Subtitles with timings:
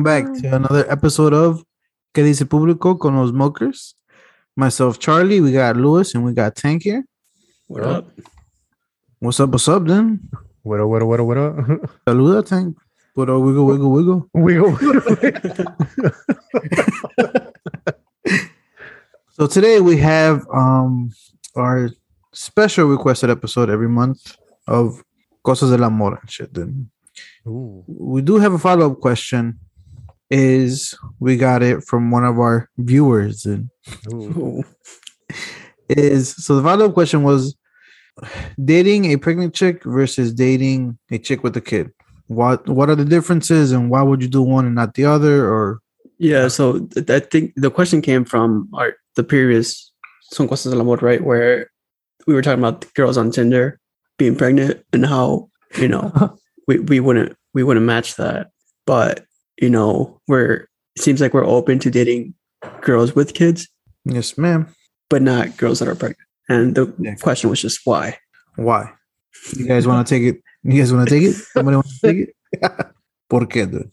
[0.00, 1.62] Welcome back to another episode of
[2.14, 3.96] ¿Qué dice público con los Milkers?
[4.56, 7.04] Myself, Charlie, we got Lewis, and we got Tank here.
[7.66, 8.08] What up?
[9.18, 10.30] What's up, what's up, then?
[10.62, 11.54] What up, what up, what up, what up?
[12.08, 12.78] Saluda, Tank.
[13.14, 14.26] Put a wiggle, wiggle, wiggle.
[14.32, 14.78] Wiggle.
[19.32, 21.10] So today we have um
[21.54, 21.90] our
[22.32, 24.34] special requested episode every month
[24.66, 25.04] of
[25.42, 26.54] Cosas del Amor and shit.
[26.54, 26.90] Then
[27.46, 27.84] Ooh.
[27.86, 29.58] we do have a follow up question.
[30.30, 33.68] Is we got it from one of our viewers and
[35.88, 37.56] is so the follow up question was
[38.62, 41.90] dating a pregnant chick versus dating a chick with a kid.
[42.28, 45.48] What what are the differences and why would you do one and not the other?
[45.48, 45.80] Or
[46.18, 49.90] Yeah, so I think the question came from our the previous
[50.30, 51.22] Son Cosas del Amor, right?
[51.22, 51.70] Where
[52.26, 53.80] we were talking about girls on Tinder
[54.18, 56.36] being pregnant and how, you know,
[56.68, 58.50] we, we wouldn't we wouldn't match that.
[58.86, 59.24] But,
[59.60, 60.66] you know, we're
[60.96, 62.34] it seems like we're open to dating
[62.82, 63.68] girls with kids,
[64.04, 64.66] yes, ma'am.
[65.08, 66.18] but not girls that are pregnant.
[66.48, 67.14] And the Yeah.
[67.14, 68.18] question was just why.
[68.56, 68.90] Why?
[69.56, 70.42] You guys want to take it?
[70.64, 71.34] You guys want to take it?
[71.34, 72.34] Somebody want to take it?
[73.30, 73.90] ¿Por qué, dude?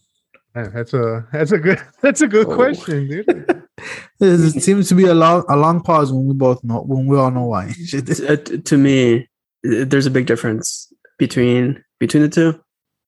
[0.54, 2.54] Man, that's a that's a good that's a good Oh.
[2.56, 3.62] question, dude.
[4.20, 7.16] It seems to be a long a long pause when we both know when we
[7.16, 7.72] all know why.
[7.94, 9.28] Uh, to me,
[9.62, 12.58] there's a big difference between between the two.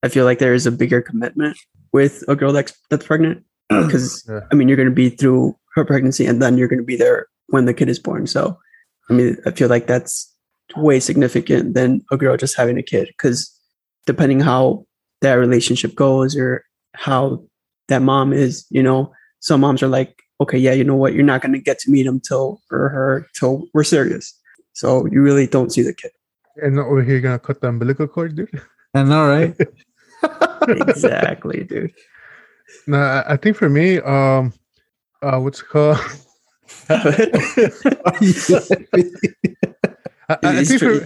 [0.04, 1.56] I feel like there is a bigger commitment
[1.92, 4.40] with a girl that's that's pregnant because Yeah.
[4.50, 6.96] I mean you're going to be through her pregnancy and then you're going to be
[6.96, 8.26] there when the kid is born.
[8.26, 8.58] So
[9.08, 10.32] I mean I feel like that's
[10.76, 13.50] way significant than a girl just having a kid because
[14.06, 14.86] depending how
[15.20, 17.42] that relationship goes or how
[17.88, 21.24] that mom is, you know, some moms are like, okay, yeah, you know what, you're
[21.24, 24.32] not going to get to meet him till or her till we're serious.
[24.72, 26.12] So you really don't see the kid.
[26.62, 28.62] And over here you're gonna cut the umbilical cord, dude.
[28.94, 29.54] I know, right?
[30.68, 31.92] exactly, dude.
[32.86, 34.52] No, I think for me, um
[35.22, 35.98] uh what's it called?
[36.88, 37.18] I,
[40.42, 41.04] I think for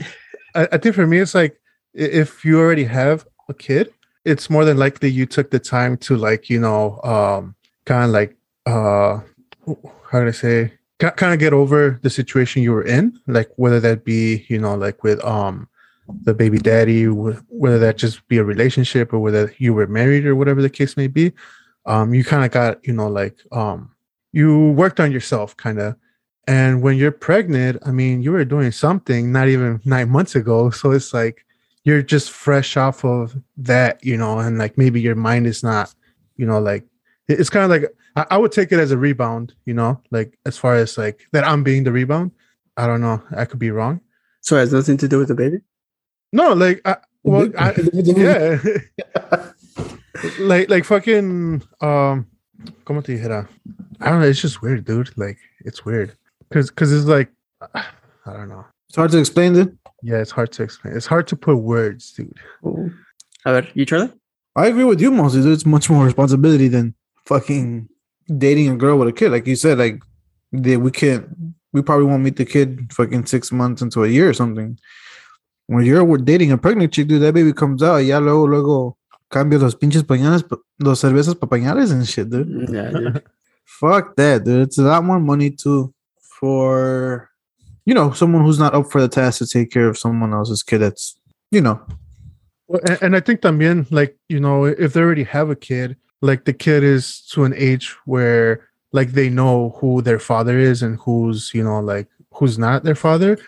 [0.55, 1.59] I, I think for me it's like
[1.95, 3.93] if you already have a kid,
[4.25, 7.55] it's more than likely you took the time to like, you know, um
[7.85, 8.37] kind of like
[8.67, 9.21] uh
[10.11, 13.81] how do I say kind of get over the situation you were in, like whether
[13.81, 15.69] that be, you know, like with um
[16.23, 20.37] the baby daddy, whether that just be a relationship or whether you were married or
[20.37, 21.33] whatever the case may be.
[21.87, 23.91] Um, you kind of got, you know, like um
[24.33, 25.97] you worked on yourself kind of
[26.47, 30.71] and when you're pregnant, I mean, you were doing something not even nine months ago.
[30.71, 31.45] So it's like
[31.85, 35.95] you're just fresh off of that, you know, and like maybe your mind is not,
[36.37, 36.85] you know, like
[37.29, 40.39] it's kind of like I, I would take it as a rebound, you know, like
[40.45, 42.33] as far as like that I'm being the rebound.
[42.77, 43.23] I don't know.
[43.37, 44.01] I could be wrong.
[44.41, 45.61] so it has nothing to do with the baby.
[46.35, 48.59] No, like I, well, I, yeah,
[50.41, 52.27] like like fucking um,
[52.85, 53.49] como te dijera?
[54.01, 54.27] I don't know.
[54.27, 55.17] It's just weird, dude.
[55.17, 56.17] Like it's weird
[56.49, 57.31] because because it's like
[57.75, 57.85] I
[58.27, 58.65] don't know.
[58.89, 59.79] It's hard to explain, dude.
[60.03, 60.97] Yeah, it's hard to explain.
[60.97, 62.37] It's hard to put words, dude.
[62.65, 62.91] Oh.
[63.45, 64.13] A ver, you Charlie?
[64.57, 65.43] I agree with you, mostly.
[65.43, 65.53] Dude.
[65.53, 66.97] It's much more responsibility than
[67.27, 67.89] fucking
[68.37, 69.31] dating a girl with a kid.
[69.31, 70.03] Like you said, like
[70.51, 71.29] they, we can't.
[71.73, 74.79] We probably won't meet the kid fucking six months into a year or something.
[75.67, 78.97] When you're dating a pregnant chick, dude, that baby comes out, ya luego, luego
[79.31, 80.45] cambia los pinches pañales,
[80.79, 82.49] los cervezas pa pañales and shit, dude.
[82.49, 83.23] Mm, Yeah, dude.
[83.65, 84.63] Fuck that, dude.
[84.63, 87.31] It's a lot more money too for
[87.87, 90.63] you know someone who's not up for the task to take care of someone else's
[90.63, 90.79] kid.
[90.79, 91.17] That's
[91.51, 91.81] you know
[92.69, 95.97] Well, and, and I think también, like you know, if they already have a kid,
[96.21, 100.83] like the kid is to an age where like they know who their father is
[100.83, 103.39] and who's you know like who's not their father.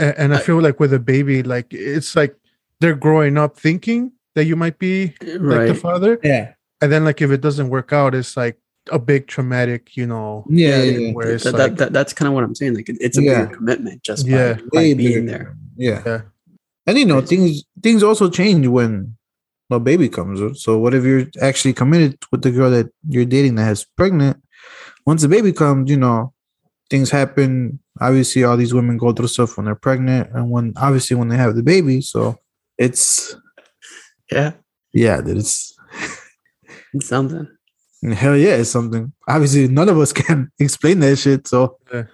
[0.00, 2.34] And, and I I- feel like with a baby, like it's like
[2.80, 7.20] they're growing up thinking that you might be like the father, yeah and then like
[7.20, 8.56] if it doesn't work out, it's like
[8.90, 10.46] a big traumatic, you know.
[10.48, 11.12] yeah, Yeah.
[11.12, 12.74] Where it's That, like, that, that, that's kind of what I'm saying.
[12.74, 13.42] Like it's a Yeah.
[13.44, 14.54] bigger commitment just Yeah.
[14.54, 15.54] by, by being there.
[15.76, 16.02] yeah.
[16.06, 16.20] Yeah.
[16.86, 19.14] And you know things things also change when
[19.70, 20.40] a baby comes.
[20.62, 24.42] So what if you're actually committed with the girl that you're dating that has pregnant?
[25.06, 26.32] Once the baby comes, you know
[26.90, 27.78] things happen.
[28.00, 31.36] Obviously, all these women go through stuff when they're pregnant, and when obviously when they
[31.36, 32.00] have the baby.
[32.02, 32.36] So
[32.76, 33.34] it's
[34.30, 34.52] Yeah,
[34.92, 35.74] yeah, that it's
[36.94, 37.46] it's something.
[38.12, 39.12] hell yeah, it's something.
[39.28, 41.46] Obviously, none of us can explain that shit.
[41.48, 42.06] So so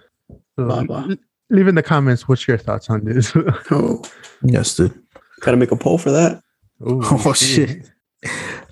[0.57, 1.05] Blah, blah.
[1.09, 1.15] l-
[1.49, 3.33] leave in the comments what's your thoughts on this.
[3.71, 4.01] Oh,
[4.43, 4.93] yes, dude.
[5.41, 6.41] gotta make a poll for that.
[6.81, 7.89] Ooh, Oh shit.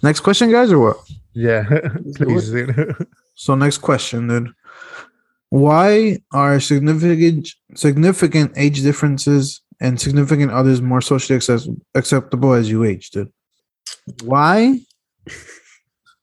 [0.04, 0.98] Next question, guys, or what?
[1.34, 1.64] Yeah,
[2.16, 2.52] please.
[3.36, 4.50] So next question, dude.
[5.50, 12.84] Why are significant significant age differences and significant others more socially access- acceptable as you
[12.84, 13.32] age, dude?
[14.24, 14.80] Why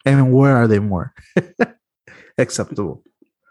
[0.05, 1.15] And where are they more
[2.39, 3.03] acceptable?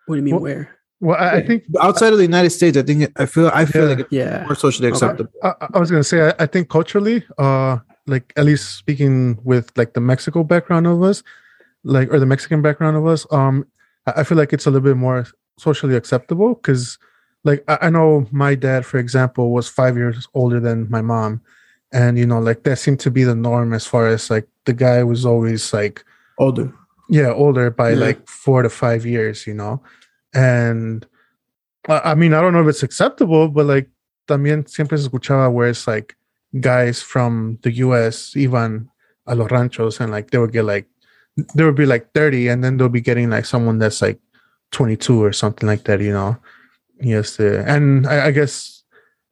[0.06, 0.78] What do you mean Well- where?
[1.04, 3.84] Well, I, I think Outside of the United States, I think I feel I feel
[3.84, 3.90] Yeah.
[3.90, 4.44] like it's Yeah.
[4.46, 4.94] more socially Okay.
[4.94, 5.32] acceptable.
[5.42, 9.72] I, I was gonna say I, I think culturally, uh, like at least speaking with
[9.76, 11.24] like the Mexico background of us,
[11.84, 13.66] like or the Mexican background of us, um,
[14.06, 15.26] I, I feel like it's a little bit more
[15.58, 16.98] socially acceptable because,
[17.44, 21.42] like, I, I know my dad, for example, was five years older than my mom,
[21.92, 24.74] and you know, like that seemed to be the norm as far as like the
[24.74, 26.06] guy was always like
[26.38, 26.72] Older.
[27.10, 27.98] yeah older by Yeah.
[28.00, 29.82] like four to five years you know
[30.34, 31.06] and
[31.90, 33.90] I, I mean i don't know if it's acceptable but like
[34.28, 36.16] también siempre se escuchaba where it's like
[36.60, 38.88] guys from the us even
[39.28, 40.86] a los ranchos and like they would get like
[41.56, 44.20] they would be like 30 and then they'll be getting like someone that's like
[44.72, 46.38] 22 or something like that you know
[47.00, 48.84] yes uh, and I, I guess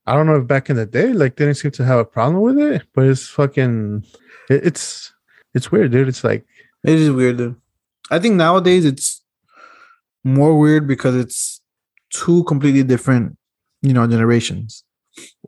[0.05, 2.05] i don't know if back in the day like they didn't seem to have a
[2.05, 4.05] problem with it but it's fucking
[4.49, 5.13] it, it's
[5.53, 6.45] it's weird dude it's like
[6.83, 7.37] It is weird.
[7.37, 7.55] Dude.
[8.09, 9.21] I think nowadays it's
[10.23, 11.61] more weird because it's
[12.09, 13.37] two completely different,
[13.81, 14.83] you know, generations.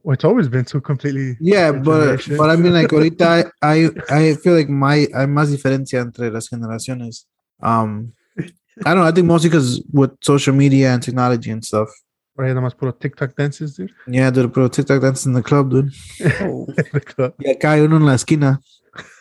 [0.03, 1.37] Well, it's always been two completely.
[1.39, 6.01] Yeah, but but I mean, like ahorita, I I feel like my hay más diferencia
[6.01, 7.25] entre las generaciones.
[7.61, 8.13] Um,
[8.85, 9.07] I don't know.
[9.07, 11.89] I think mostly because with social media and technology and stuff.
[12.37, 13.91] Right, nada más puro TikTok dances, dude.
[14.07, 15.91] Yeah, dude, pero TikTok dance in the club, dude.
[16.41, 16.65] Oh.
[16.93, 17.33] The club.
[17.39, 18.61] Y acá hay uno en la esquina,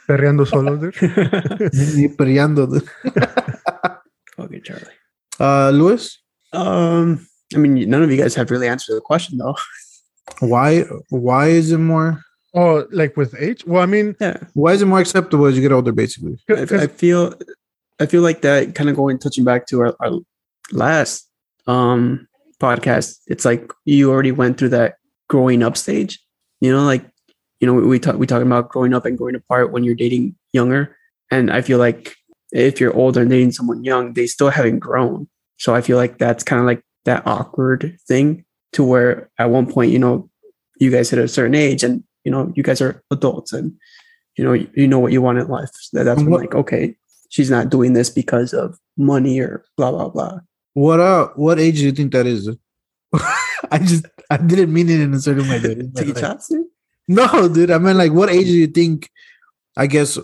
[0.06, 0.94] Perreando solo, dude.
[1.96, 2.66] y perreando.
[2.66, 2.88] Dude.
[4.38, 4.94] okay, Charlie.
[5.38, 6.18] Uh, Luis,
[6.52, 9.56] Um, I mean, none of you guys have really answered the question though.
[10.40, 12.20] why why is it more
[12.54, 13.64] Oh, like with age?
[13.64, 15.92] Well, I mean, Yeah, why is it more acceptable as you get older?
[15.92, 17.34] Basically, I, I feel,
[18.00, 20.18] I feel like that kind of going touching back to our, our
[20.72, 21.28] last
[21.66, 22.26] um
[22.60, 23.18] podcast.
[23.26, 24.96] It's like you already went through that
[25.28, 26.18] growing up stage.
[26.60, 27.04] You know, like
[27.60, 29.94] you know, we, we talk we talking about growing up and growing apart when you're
[29.94, 30.96] dating younger,
[31.30, 32.14] and I feel like
[32.52, 35.28] if you're older and dating someone young, they still haven't grown.
[35.58, 39.70] So I feel like that's kind of like that awkward thing to where at one
[39.70, 40.28] point, you know,
[40.80, 43.72] you guys hit a certain age and you know you guys are adults and
[44.36, 45.70] you know you, you know what you want in life.
[45.74, 46.96] So that, that's what- like okay,
[47.30, 50.38] she's not doing this because of money or blah blah blah.
[50.74, 52.50] what uh, what age do you think that is?
[53.72, 55.60] I just I didn't mean it in a certain way.
[55.60, 55.96] Dude.
[55.96, 56.66] Taking shots, dude?
[57.08, 57.70] No, dude.
[57.70, 59.10] I mean, like, what age do you think?
[59.76, 60.18] I guess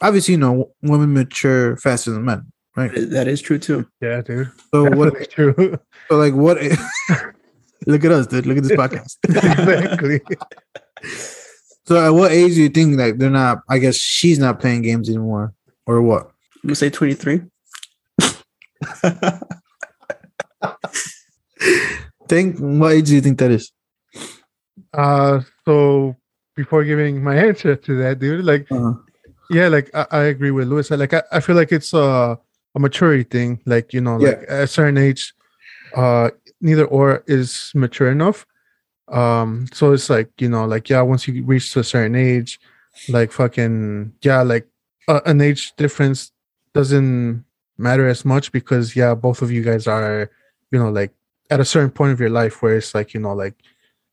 [0.00, 2.90] obviously, you know, women mature faster than men, right?
[2.94, 3.86] That is true too.
[4.00, 4.50] yeah, dude.
[4.72, 5.30] So what?
[5.30, 5.78] True.
[6.08, 6.58] So like, what?
[7.86, 8.44] look at us, dude.
[8.44, 9.16] Look at this podcast.
[9.24, 10.20] exactly.
[11.86, 13.62] So at what age do you think like they're not?
[13.70, 15.54] I guess she's not playing games anymore,
[15.86, 16.31] or what?
[16.62, 17.42] I'm gonna say 23.
[22.28, 23.72] Think what age do you think that is?
[24.94, 26.16] Uh, so
[26.56, 28.92] before giving my answer to that, dude, like, Uh,
[29.50, 30.90] yeah, like I, I agree with Lewis.
[30.90, 32.38] Like, I, I feel like it's a,
[32.74, 33.60] a maturity thing.
[33.66, 34.28] Like, you know, Yeah.
[34.30, 35.34] like at a certain age,
[35.96, 36.30] uh,
[36.60, 38.46] neither or is mature enough.
[39.08, 42.58] Um, so it's like, you know, like, yeah, once you reach to a certain age,
[43.08, 44.66] like, fucking, yeah, like
[45.08, 46.30] uh, an age difference
[46.74, 47.44] doesn't
[47.78, 50.30] matter as much because, yeah, both of you guys are,
[50.70, 51.12] you know, like
[51.50, 53.54] at a certain point of your life where it's like, you know, like,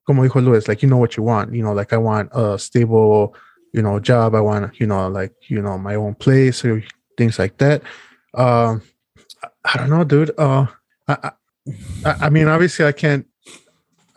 [0.05, 2.57] como dijo Luis, like, you know what you want, you know, like, I want a
[2.59, 3.35] stable,
[3.73, 4.33] you know, job.
[4.35, 6.83] I want, you know, like, you know, my own place or
[7.17, 7.81] things like that.
[8.33, 8.81] Um,
[9.63, 10.31] I- don't know, dude.
[10.37, 10.65] Uh,
[11.07, 11.31] I, I,
[12.05, 13.25] I I mean, obviously, I can't.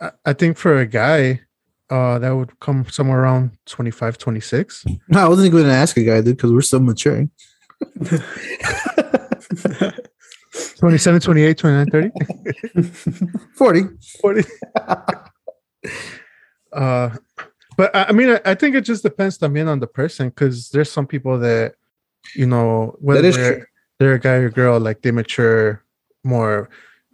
[0.01, 1.41] I, I think for a guy,
[1.89, 4.85] uh, that would come somewhere around 25, 26.
[5.09, 7.29] no, I wasn't going to ask a guy, dude, because we're still maturing.
[10.79, 12.11] 27, 28, 29, 30.
[13.55, 13.81] Forty.
[14.21, 14.43] 40.
[16.73, 17.09] uh,
[17.77, 20.29] but I, I mean, I, I think it just depends I mean, on the person
[20.29, 21.75] because there's some people that,
[22.35, 23.67] you know, whether they're,
[23.99, 25.83] they're a guy or girl, like they mature
[26.23, 26.69] more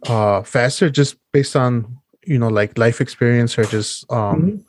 [0.06, 4.64] uh faster just based on, you know, like life experience or just um Mhm.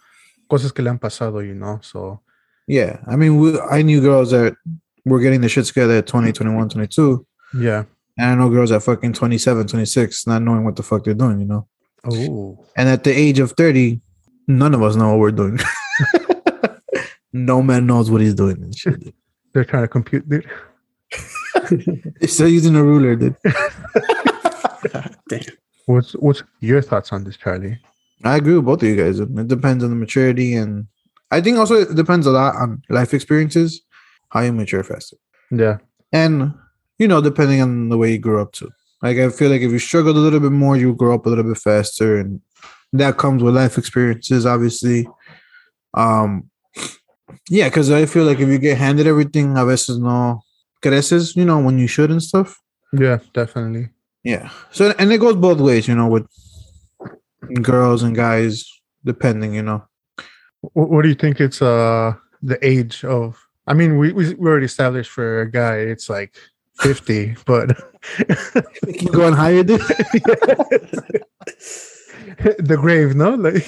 [0.50, 1.80] cosas que le han pasado, you know.
[1.82, 2.22] So,
[2.68, 4.56] Yeah, I mean, we, I knew girls that
[5.06, 7.26] were getting the shit together at 20, 21, 22.
[7.60, 7.84] yeah.
[8.18, 11.40] And I know girls at fucking 27, 26, not knowing what the fuck they're doing,
[11.40, 11.68] you know?
[12.04, 14.02] Oh, And at the age of 30,
[14.48, 15.58] none of us know what we're doing.
[17.34, 18.58] no man knows what he's doing.
[18.62, 19.14] And shit,
[19.54, 20.50] they're trying to compute, dude.
[22.20, 23.36] They're still using a ruler, dude.
[25.30, 25.42] Damn.
[25.86, 27.80] What's what's your thoughts on this, Charlie?
[28.24, 29.20] I agree with both of you guys.
[29.20, 30.54] It depends on the maturity.
[30.56, 30.88] And
[31.32, 33.82] I think also it depends a lot on life experiences,
[34.32, 35.18] how you mature faster.
[35.52, 35.78] Yeah.
[36.12, 36.54] And,
[36.98, 38.70] you know, depending on the way you grew up too.
[39.02, 41.30] Like, I feel like if you struggled a little bit more, you grow up a
[41.30, 42.20] little bit faster.
[42.20, 42.42] And
[42.94, 45.08] that comes with life experiences, obviously.
[45.94, 46.50] Um,
[47.50, 50.42] yeah, because I feel like if you get handed everything, a veces no
[50.82, 52.60] creces, you know, when you should and stuff.
[52.94, 53.90] Yeah, definitely.
[54.24, 54.50] Yeah.
[54.72, 56.28] So and it goes both ways, you know, with
[57.62, 58.70] girls and guys,
[59.04, 59.84] depending, you know.
[60.62, 61.40] What, what do you think?
[61.40, 63.38] It's uh the age of.
[63.68, 66.36] I mean, we we, we already established for a guy, it's like
[66.80, 67.78] fifty, but
[68.94, 69.80] Keep going higher, dude.
[72.58, 73.68] the grave, no, like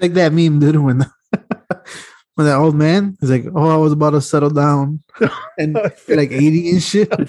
[0.00, 1.04] like that meme, dude, when
[2.34, 5.02] when that old man is like, "Oh, I was about to settle down,"
[5.58, 5.74] and
[6.08, 7.08] like eighty and shit.
[7.12, 7.24] Oh,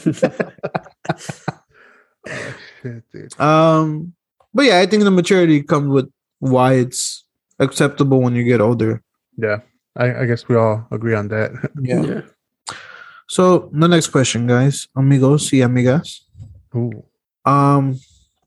[2.85, 3.39] shit.
[3.39, 4.13] Um,
[4.53, 6.09] but yeah, I think the maturity comes with
[6.39, 7.25] why it's
[7.59, 9.03] acceptable when you get older.
[9.37, 9.59] Yeah,
[10.01, 11.51] I, I guess we all agree on that.
[11.81, 12.21] yeah.
[13.27, 16.21] So the next question, guys, amigos y amigas.
[16.75, 17.03] Ooh.
[17.45, 17.99] Um,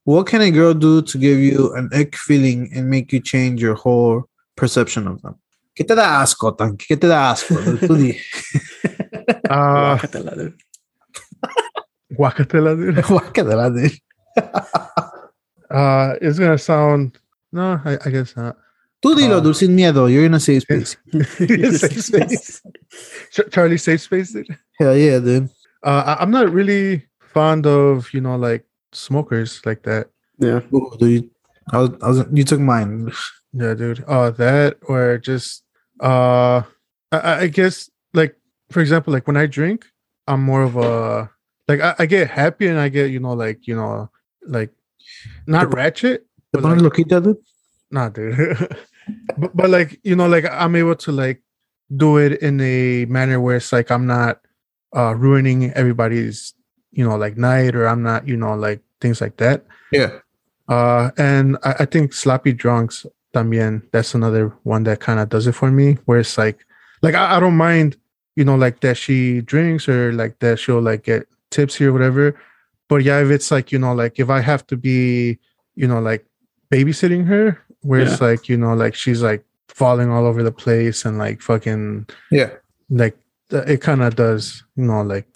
[0.04, 3.62] what can a girl do to give you an ick feeling and make you change
[3.62, 5.36] your whole perception of them?
[5.76, 6.86] ¿Qué te da asco, Tanque?
[6.86, 7.54] ¿Qué te da asco?
[7.86, 8.18] Tú di.
[9.50, 10.54] Uh, Guácatela, dude.
[12.16, 13.02] guacatela, dude.
[13.02, 13.98] Guácatela, dude.
[15.70, 17.18] Uh, it's gonna sound
[17.54, 18.56] no, I, I guess not.
[19.04, 20.10] Tú dilo, Uh, dude, sin miedo.
[20.10, 20.96] You're in a safe space.
[21.12, 22.62] safe space.
[23.50, 24.48] Charlie, safe space, dude.
[24.80, 25.50] Hell yeah, dude.
[25.84, 30.08] Uh, I, I'm not really fond of you know like smokers like that.
[30.38, 30.60] Yeah.
[30.72, 31.28] Ooh, dude.
[31.72, 33.12] I was, I was, you took mine.
[33.56, 34.02] Yeah, dude.
[34.08, 35.62] Uh, that or just
[36.02, 36.62] uh,
[37.12, 38.34] I- I, I guess like
[38.72, 39.86] for example, like when I drink,
[40.26, 41.30] I'm more of a
[41.68, 44.10] like I, I get happy and I get you know like you know
[44.42, 44.70] like
[45.46, 47.36] not Te- ratchet, ¿Te but pones like, loquita, dude?
[47.92, 48.34] nah, dude.
[49.36, 51.42] but, but like you know like I'm able to like
[51.94, 54.40] do it in a manner where it's like I'm not
[54.96, 56.54] uh ruining everybody's
[56.92, 59.64] you know like night or I'm not you know like things like that.
[59.92, 60.18] Yeah.
[60.68, 63.82] Uh, and I, I think sloppy drunks también.
[63.92, 65.98] That's another one that kind of does it for me.
[66.06, 66.64] Where it's like,
[67.02, 67.96] like I, I don't mind,
[68.36, 72.34] you know, like that she drinks or like that she'll like get tipsy or whatever.
[72.88, 75.38] But yeah, if it's like you know, like if I have to be,
[75.74, 76.24] you know, like
[76.72, 81.04] babysitting her, where it's like you know, like she's like falling all over the place
[81.04, 82.50] and like fucking Yeah.
[82.90, 83.16] like
[83.50, 85.26] it kind of does, you know, like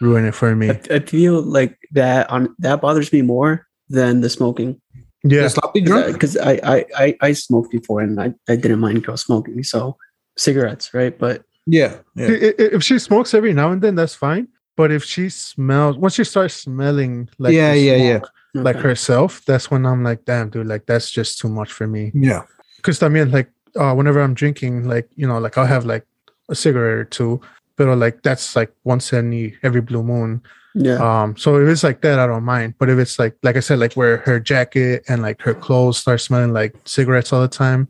[0.00, 0.70] ruin it for me.
[0.70, 4.80] I, I feel like that on that bothers me more than the smoking.
[5.24, 6.06] The Yeah, sloppy drunk?
[6.06, 9.62] Uh, because I, I, I, I smoked before and I, I didn't mind girls smoking.
[9.64, 9.96] So
[10.36, 11.16] cigarettes, right?
[11.18, 11.96] But Yeah.
[12.14, 12.26] Yeah.
[12.28, 14.48] I- i- if she smokes every now and then, that's fine.
[14.76, 18.20] But if she smells, once she starts smelling like Yeah, the yeah, yeah.
[18.56, 21.86] Smoke, like herself, that's when I'm like, damn, dude, like that's just too much for
[21.86, 22.10] me.
[22.14, 22.42] Yeah.
[22.76, 26.06] Because I mean, like, uh, whenever I'm drinking, like you know, like I'll have like
[26.48, 27.40] a cigarette or two,
[27.76, 30.42] but like that's like once any every blue moon.
[30.74, 31.00] Yeah.
[31.00, 32.74] Um, so if it's like that, I don't mind.
[32.78, 35.98] But if it's like, like I said, like where her jacket and like her clothes
[35.98, 37.88] start smelling like cigarettes all the time,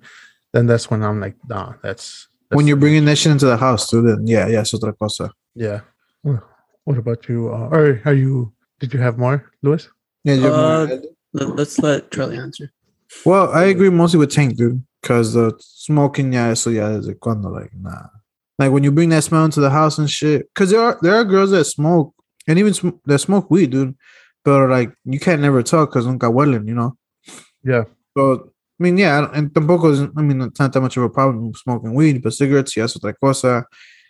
[0.53, 3.57] then that's when I'm like, nah, that's, that's When you're bringing that shit into the
[3.57, 5.33] house, too, then yeah, yeah, es otra cosa.
[5.55, 5.81] Yeah.
[6.23, 7.53] What about you?
[7.53, 8.53] Uh, or are you?
[8.79, 9.89] Did you have more, Louis?
[10.27, 10.87] Yeah, you're Uh,
[11.33, 12.73] Let, us let Charlie answer.
[13.25, 17.21] well, I agree mostly with Tank, dude, because the smoking, yeah, so yeah, is it
[17.21, 18.09] cuando, like, nah.
[18.59, 21.15] Like when you bring that smell into the house and shit, because there are there
[21.15, 22.15] are girls that smoke
[22.49, 23.95] and even sm- that smoke weed, dude,
[24.45, 26.97] but like you can't never tell because nunca huelen, you know.
[27.63, 27.85] Yeah.
[28.17, 30.97] So I mean, yeah, I don't- and tampoco is, I mean, it's not that much
[30.97, 33.67] of a problem smoking weed, but cigarettes, yes, otra cosa.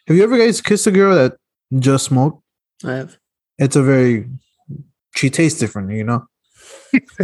[0.07, 1.35] Have you ever guys kissed a girl that
[1.87, 2.41] just smoked?
[2.85, 3.19] I have.
[3.59, 4.29] It's a very,
[5.17, 6.27] she tastes different, you know.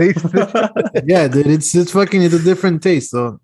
[1.05, 3.11] Yeah, dude, it's it's fucking it's a different taste.
[3.11, 3.41] So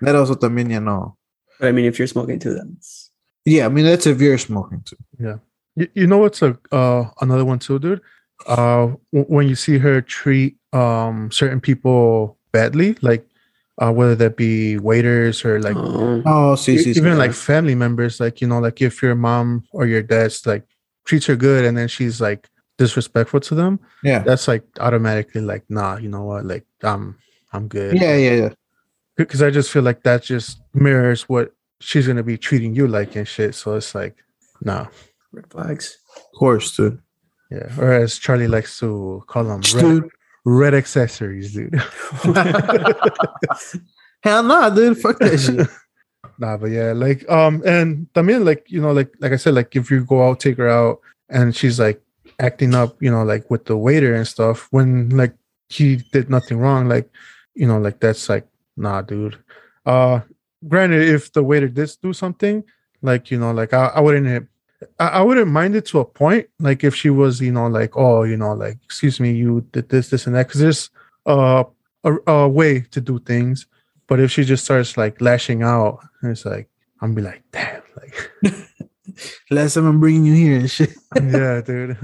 [0.00, 1.16] that also también, you know.
[1.58, 3.10] But I mean, if you're smoking too, then it's,
[3.44, 4.96] Yeah, I mean that's if you're smoking too.
[5.18, 5.36] Yeah,
[5.76, 8.00] you, you know what's a uh another one too, dude?
[8.46, 13.26] Uh, w- when you see her treat um certain people badly, like
[13.80, 17.00] uh whether that be waiters or like oh, Oh, see, see, see.
[17.00, 20.64] even like family members, like you know, like if your mom or your dad's like
[21.04, 22.48] treats her good and then she's like
[22.78, 27.18] disrespectful to them, yeah, that's like automatically like, nah, you know what, like I'm
[27.52, 27.94] I'm good.
[28.00, 28.48] yeah, yeah, yeah.
[29.16, 33.16] because I just feel like that just mirrors what she's gonna be treating you like
[33.16, 33.54] and shit.
[33.54, 34.16] So it's like,
[34.62, 34.86] nah,
[35.32, 35.98] red flags.
[36.16, 37.00] Of course, dude.
[37.50, 37.68] yeah.
[37.78, 40.04] Or as Charlie likes to call them, red,
[40.44, 41.74] red accessories, dude.
[44.22, 44.98] hell no, dude.
[44.98, 45.68] Fuck that shit.
[46.38, 49.54] nah, but yeah, like um, and I mean, like you know, like like I said,
[49.54, 52.00] like if you go out, take her out, and she's like
[52.38, 55.34] acting up, you know, like with the waiter and stuff, when like
[55.68, 57.10] he did nothing wrong, like
[57.54, 58.46] you know, like that's like
[58.76, 59.38] nah, dude.
[59.84, 60.20] Uh,
[60.68, 62.64] granted, if the waiter did do something,
[63.02, 64.48] like you know, like I, I wouldn't.
[64.98, 67.96] I, I wouldn't mind it to a point, like if she was, you know, like,
[67.96, 70.90] oh, you know, like, excuse me, you did this, this, and that, because there's
[71.24, 71.62] uh,
[72.02, 73.66] a, a way to do things.
[74.08, 76.68] But if she just starts like lashing out, it's like
[77.00, 78.14] I'm be like, damn, like
[79.50, 80.90] Last time I'm bringing you here and shit.
[81.16, 81.96] yeah, dude.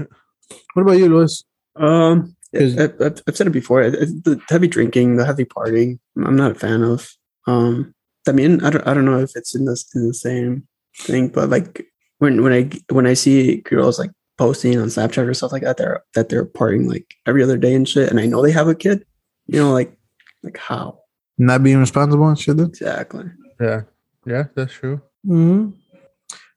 [0.73, 1.43] What about you, Luis?
[1.75, 3.81] Um, I, I've, I've said it before.
[3.81, 7.09] it- it- The heavy drinking, the heavy partying, I'm not a fan of.
[7.47, 7.93] Um,
[8.27, 11.29] I mean, I don't, I don't know if it's in this in the same thing,
[11.29, 11.85] but like
[12.19, 15.77] when when I when I see girls like posting on Snapchat or stuff like that,
[15.77, 18.67] they're that they're partying like every other day and shit, and I know they have
[18.67, 19.05] a kid.
[19.47, 19.97] You know, like
[20.43, 20.99] like how
[21.37, 22.57] Not being responsible and shit.
[22.57, 22.67] Then?
[22.67, 23.25] exactly?
[23.59, 23.81] Yeah.
[24.25, 25.01] Yeah, that's true.
[25.25, 25.71] Mm-hmm.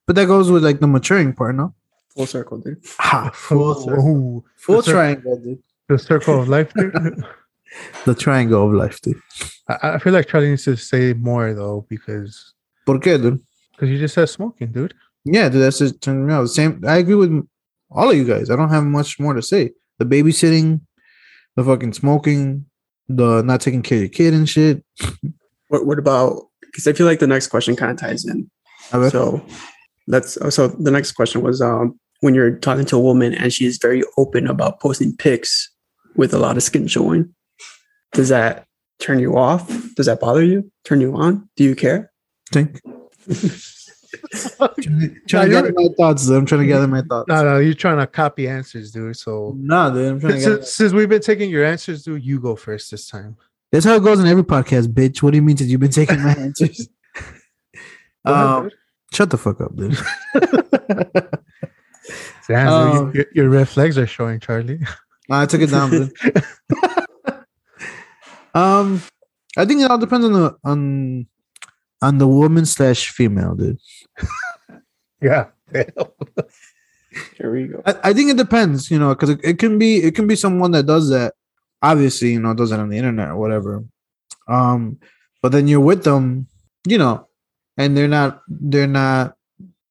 [0.06, 1.74] But that goes with like the maturing part, no?
[2.16, 2.82] Full circle, dude.
[2.98, 4.08] Ha, full, circle.
[4.08, 5.62] Ooh, full the cir- triangle, dude.
[5.88, 6.94] the circle of life, dude.
[8.04, 9.16] The triangle of life, dude.
[9.66, 12.52] I, I feel like Charlie needs to say more though, because
[12.84, 13.40] ¿Por qué, dude?
[13.72, 14.92] because you just said smoking, dude.
[15.24, 16.48] Yeah, dude, that's just turning me out.
[16.48, 16.82] Same.
[16.86, 17.32] I agree with
[17.90, 18.50] all of you guys.
[18.50, 19.70] I don't have much more to say.
[19.98, 20.80] The babysitting,
[21.56, 22.66] the fucking smoking,
[23.08, 24.84] the not taking care of your kid and shit.
[25.68, 26.42] What what about?
[26.60, 28.50] Because I feel like the next question kind of ties in.
[29.10, 29.42] So
[30.12, 33.78] that's so the next question was um when you're talking to a woman and she's
[33.78, 35.68] very open about posting pics
[36.14, 37.34] with a lot of skin showing,
[38.12, 38.64] does that
[39.00, 39.66] turn you off?
[39.96, 40.70] Does that bother you?
[40.84, 41.48] Turn you on?
[41.56, 42.12] Do you care?
[42.52, 42.80] think.
[44.30, 46.26] trying to, Nah, trying to gather my thoughts.
[46.26, 46.36] Dude.
[46.36, 47.28] I'm trying to gather my thoughts.
[47.28, 49.16] No, no, you're trying to copy answers, dude.
[49.16, 50.12] So Nah, dude.
[50.12, 50.56] I'm trying to gather.
[50.56, 53.36] since, since we've been taking your answers, dude, you go first this time.
[53.72, 55.22] That's how it goes in every podcast, bitch.
[55.22, 55.56] What do you mean?
[55.56, 56.88] Since you've been taking my answers?
[58.24, 58.74] Um, dude.
[59.12, 59.98] Shut the fuck up, dude.
[62.48, 64.80] Damn, dude, um, your, your red flags are showing, Charlie.
[65.30, 66.12] I took it down, dude.
[68.54, 69.02] Um,
[69.56, 71.26] I think it all depends on the on
[72.00, 73.78] on the woman slash female, dude.
[75.22, 75.46] yeah.
[77.36, 77.82] Here we go.
[77.86, 80.36] I, I think it depends, you know, because it, it can be it can be
[80.36, 81.34] someone that does that,
[81.80, 83.84] obviously, you know, does that on the internet or whatever.
[84.48, 84.98] Um,
[85.40, 86.46] but then you're with them,
[86.86, 87.28] you know,
[87.76, 89.34] and they're not they're not.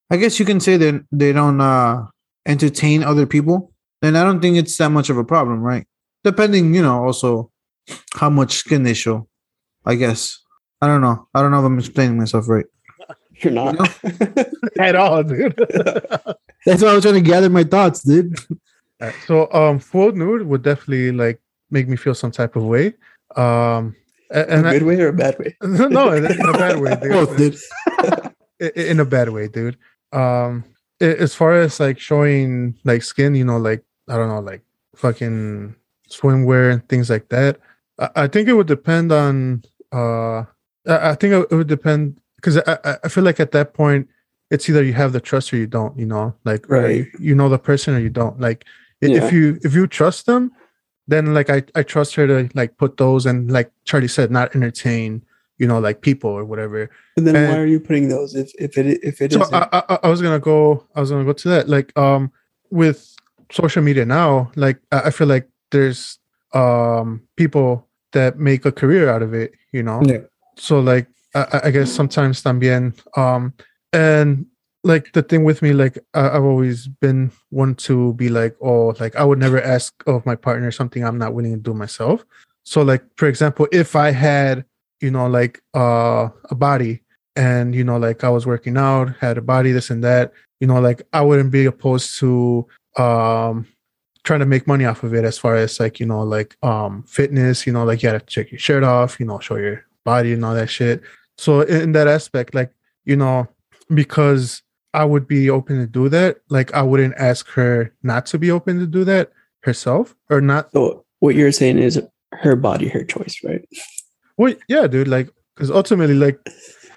[0.09, 2.05] I guess you can say they they don't uh
[2.45, 3.71] entertain other people.
[4.01, 5.85] Then I don't think it's that much of a problem, right?
[6.23, 7.51] Depending, you know, also
[8.15, 9.27] how much skin they show.
[9.85, 10.39] I guess
[10.81, 11.27] I don't know.
[11.33, 12.65] I don't know if I'm explaining myself right.
[13.41, 13.75] You're not.
[14.79, 15.55] At all, dude.
[16.65, 18.37] That's why I was trying to gather my thoughts, dude.
[19.01, 21.41] Alright, so um full nude would definitely like
[21.71, 22.93] make me feel some type of way.
[23.35, 23.95] Um a- In
[24.31, 25.55] and a I, good way or a bad way?
[25.61, 27.11] no, in a bad way, dude.
[27.17, 27.57] Both, dude.
[28.75, 29.75] In a bad way, dude.
[30.13, 30.63] Um,
[30.99, 34.61] as far as like showing like skin, you know, like I don't know, like
[34.95, 35.75] fucking
[36.09, 37.57] swimwear and things like that.
[37.97, 39.63] I, I think it would depend on.
[39.91, 40.41] Uh,
[40.87, 44.07] I, I think it would depend because I, I- I feel like at that point,
[44.51, 45.97] it's either you have the trust or you don't.
[45.97, 46.97] You know, like Right.
[46.97, 48.39] you, you know the person or you don't.
[48.39, 48.65] Like
[49.01, 49.23] Yeah.
[49.23, 50.51] if you if you trust them,
[51.11, 54.55] then like I I trust her to like put those and like Charlie said, not
[54.55, 55.21] entertain.
[55.61, 56.89] You know, like people or whatever.
[57.17, 59.45] And then And- why are you putting those if if it if it so?
[59.53, 62.31] I, I, I was gonna go i was gonna go to that like um
[62.73, 63.13] with
[63.51, 66.17] social media now like i, I feel like there's
[66.57, 67.85] um people
[68.17, 70.25] that make a career out of it you know Yeah.
[70.57, 73.53] so like I, I- I guess sometimes también um
[73.93, 74.45] and
[74.83, 78.95] like the thing with me like I, i've always been one to be like oh
[78.99, 82.25] like i would never ask of my partner something i'm not willing to do myself.
[82.63, 84.65] So like for example if i had
[84.99, 87.01] you know like uh a body
[87.35, 90.67] and you know like i was working out had a body this and that you
[90.67, 92.67] know like i wouldn't be opposed to
[92.97, 93.67] um
[94.23, 97.03] trying to make money off of it as far as like you know like um
[97.03, 100.33] fitness you know like you gotta check your shirt off you know show your body
[100.33, 101.01] and all that shit.
[101.37, 102.71] So in that aspect like
[103.05, 103.47] you know
[103.93, 104.61] because
[104.93, 108.51] i would be open to do that like i wouldn't ask her not to be
[108.51, 112.01] open to do that herself or not so what you're saying is
[112.33, 113.61] her body, her choice, right?
[114.37, 115.07] Well, yeah, dude.
[115.07, 116.39] Like, because ultimately, like,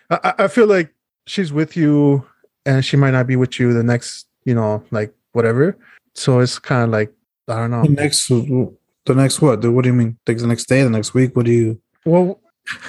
[0.09, 0.95] I, I- I feel like
[1.27, 2.25] she's with you,
[2.65, 5.77] and she might not be with you the next, you know, like whatever.
[6.15, 7.13] So it's kind of like
[7.49, 7.83] I don't The know.
[8.03, 9.61] next, the next what?
[9.61, 9.75] dude?
[9.75, 10.17] What do you mean?
[10.27, 11.37] Like the next day, the next week?
[11.37, 11.79] What do you?
[12.07, 12.41] Well,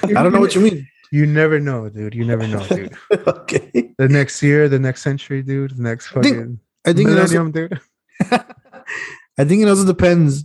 [0.04, 0.88] I don't know what you mean.
[1.12, 2.14] You never know, dude.
[2.14, 2.94] You never know, dude.
[3.26, 3.92] okay.
[3.98, 5.76] The next year, the next century, dude.
[5.76, 7.80] The next I think- fucking I think it also, millennium, dude.
[9.38, 10.44] I think it also depends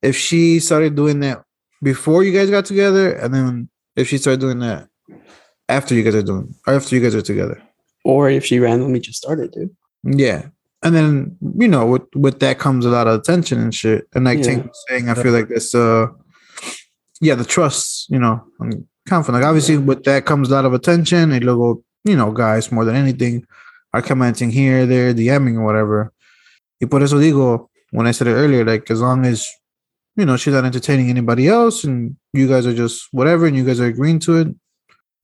[0.00, 1.44] if she started doing that
[1.82, 4.88] before you guys got together, and then if she started doing that
[5.68, 7.62] after you guys are doing, or after you guys are together.
[8.04, 9.74] Or if she randomly just started, dude.
[10.02, 10.46] Yeah.
[10.82, 14.08] And then you know, with with that comes a lot of attention and shit.
[14.14, 14.44] And like Yeah.
[14.44, 16.06] Tank was saying, I feel like this uh
[17.20, 19.42] yeah, the trust, you know, and confident.
[19.42, 21.32] Like obviously with that comes a lot of attention.
[21.32, 23.46] And luego, you know, guys more than anything
[23.92, 26.12] are commenting here, there, DMing or whatever.
[26.80, 29.46] Y por eso digo, when I said it earlier, like as long as
[30.16, 33.64] you know she's not entertaining anybody else and you guys are just whatever and you
[33.64, 34.48] guys are agreeing to it,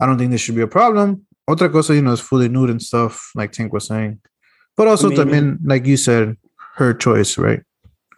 [0.00, 1.26] I don't think there should be a problem.
[1.48, 4.20] Otra cosa, you know, is fully nude and stuff, like Tank was saying
[4.76, 6.36] But also, I mean- mean, like you said,
[6.76, 7.62] her choice, right?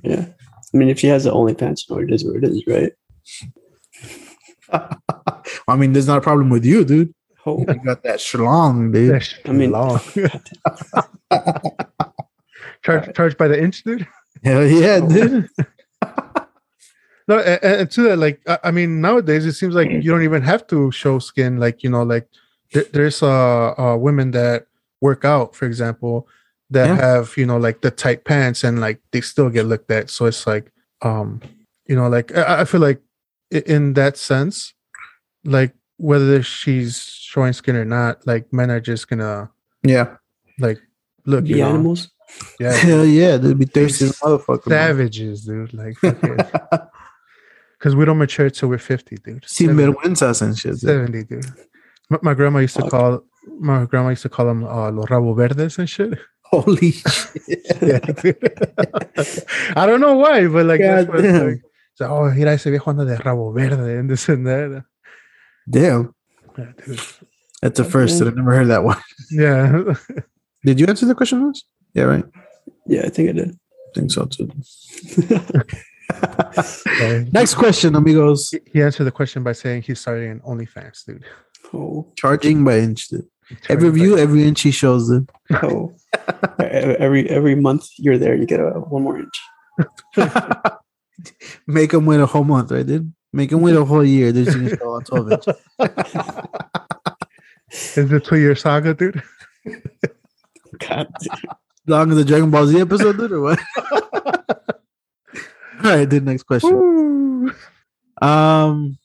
[0.03, 0.27] Yeah.
[0.73, 2.93] I mean, if she has the OnlyFans, know, it is what it is, right?
[5.69, 7.15] I mean, there's not a problem with you, dude.
[7.47, 9.15] Oh, You got that shlong, dude.
[9.15, 9.99] That's I mean- long.
[12.85, 14.07] charge charged by the inch, dude.
[14.45, 15.49] Hell yeah, dude.
[17.29, 20.25] No, and, and to that, like, I, I mean, nowadays it seems like you don't
[20.25, 21.59] even have to show skin.
[21.59, 22.27] Like, you know, like
[22.73, 24.67] there, there's uh, uh women that
[25.01, 26.27] work out, for example,
[26.71, 26.97] that Yeah.
[26.97, 30.11] have you know like the tight pants and like they still get looked at.
[30.11, 30.73] So it's like,
[31.03, 31.41] um,
[31.87, 33.01] you know, like I, I feel like
[33.53, 34.75] in that sense,
[35.45, 39.51] like whether she's showing skin or not, like men are just gonna
[39.83, 40.17] Yeah.
[40.59, 40.79] like
[41.27, 42.11] look, you the know, animals.
[42.59, 44.23] yeah, Hell yeah, they'd be thirsty motherfuckers.
[44.23, 44.67] a motherfucker.
[44.69, 44.89] man.
[44.89, 45.75] savages, dude.
[45.75, 49.45] Like, because we don't mature till we're fifty, dude.
[49.47, 49.93] Sin 70.
[49.93, 50.73] vergüenzas and shit.
[50.73, 50.81] dude.
[50.81, 51.45] 70, dude.
[52.09, 52.91] My, my grandma used to Fuck.
[52.91, 53.21] call
[53.59, 56.19] my grandma used to call them uh, los rabo verdes and shit.
[56.45, 57.43] Holy shit.
[57.81, 58.01] Yeah.
[59.77, 61.63] I don't know why, but like that's God what it's like.
[61.95, 64.85] So, oh, mira ese viejo anda de rabo verde and this and that.
[65.69, 66.15] Damn.
[66.59, 67.01] Yeah, dude.
[67.63, 68.19] That's the first.
[68.19, 68.97] that I've never heard that one.
[69.31, 69.95] Yeah.
[70.65, 71.63] Did you answer the question, Lewis?
[71.95, 72.25] Yeah, right.
[72.87, 73.51] Yeah, I think I did.
[73.51, 74.51] I think so too.
[75.29, 77.25] Yeah.
[77.33, 78.51] Next question, amigos.
[78.51, 81.25] He- He answered the question by saying he's starting an OnlyFans, dude.
[81.73, 83.09] Oh, Charging by inch.
[83.09, 83.27] Dude.
[83.69, 85.09] Every view, by- every inch he shows.
[85.09, 85.31] Dude.
[85.63, 85.95] oh.
[86.59, 89.41] every every month you're there, you get a one more inch.
[91.67, 93.13] Make him wait a whole month, right, dude?
[93.33, 94.33] Make him wait a whole year.
[94.33, 95.47] They're just gonna show on 12 inch.
[97.73, 99.23] Is it two year saga, dude?
[100.79, 101.09] God,
[101.87, 103.61] Long as the Dragon Ball Z episode, dude, or what?
[105.83, 106.25] All right, dude.
[106.25, 106.73] Next question.
[106.73, 107.53] Woo.
[108.21, 108.99] Um,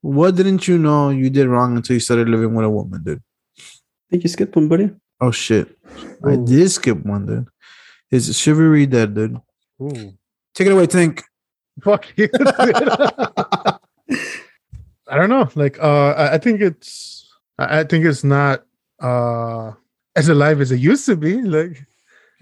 [0.00, 3.22] what didn't you know you did wrong until you started living with a woman, dude?
[3.58, 3.62] I
[4.10, 4.90] think you skipped one, buddy.
[5.20, 5.76] Oh shit,
[6.24, 7.48] I did skip one, dude.
[8.10, 9.40] Is chivalry dead, dude?
[9.82, 10.14] Ooh.
[10.54, 11.22] Take it away, Tink.
[11.82, 12.28] Fuck you.
[15.10, 15.18] dude.
[15.18, 15.48] I don't know.
[15.54, 18.64] Like, uh, I I think it's, I I think it's not
[19.02, 19.72] uh
[20.16, 21.40] as alive as it used to be.
[21.42, 21.86] Like,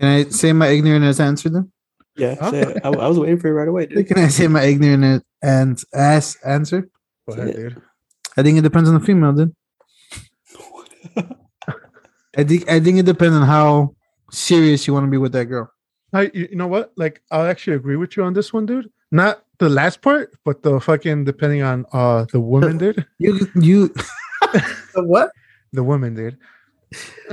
[0.01, 1.73] Can I say my ignorant as answer then?
[2.17, 2.51] Yeah, Huh?
[2.51, 2.75] say.
[2.85, 4.07] I, I was waiting for it right away, dude.
[4.07, 6.89] Can I say my ignorant and ass answer?
[7.29, 7.83] go ahead, dude.
[8.37, 9.55] I think it depends on the female, dude.
[12.37, 13.95] I think I think it depends on how
[14.31, 15.71] serious you want to be with that girl.
[16.13, 16.93] I, you you know what?
[16.97, 18.91] Like, I'll actually agree with you on this one, dude.
[19.11, 23.07] Not the last part, but the fucking depending on uh the woman, dude.
[23.19, 23.89] You you
[24.95, 25.31] the what?
[25.73, 26.39] The woman, dude.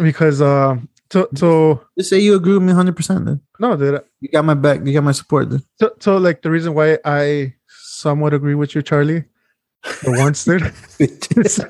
[0.01, 3.41] Because um, so so Just say you agree with me hundred percent, then.
[3.59, 4.01] no, dude.
[4.19, 4.81] You got my back.
[4.85, 5.63] You got my support, dude.
[5.79, 9.23] So, so like the reason why I somewhat agree with you, Charlie,
[10.03, 11.61] the once dude, is,